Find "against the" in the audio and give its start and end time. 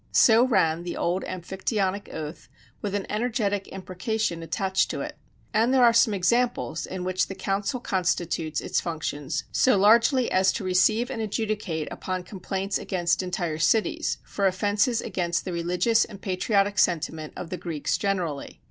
15.01-15.53